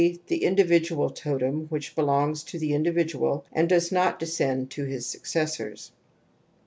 The 0.01 0.47
i 0.47 0.49
ndividual 0.49 1.15
totem^ 1.15 1.69
hich 1.69 1.95
belonffs 1.95 2.43
to 2.47 2.57
the 2.57 2.71
mdividual 2.71 3.43
and 3.53 3.69
does 3.69 3.91
not 3.91 4.17
descend 4.17 4.71
to 4.71 4.83
his 4.83 5.05
successors. 5.05 5.91